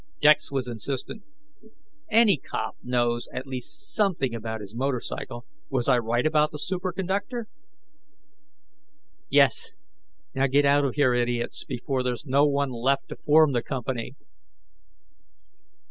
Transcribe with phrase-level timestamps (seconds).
[0.19, 1.21] Dex was insistent:
[2.09, 5.45] "Any cop knows at least something about his motorcycle.
[5.69, 7.43] Was I right about the superconductor?"
[9.29, 9.73] "Yes.
[10.33, 14.15] Now, get out of here, idiots, before there's no one left to form the company!"